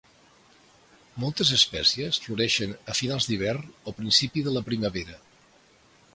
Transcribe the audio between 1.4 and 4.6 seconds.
espècies floreixen a finals d'hivern o principi de